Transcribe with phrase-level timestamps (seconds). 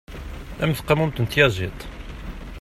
[0.63, 1.81] A mm tqamumt n tyaziḍt!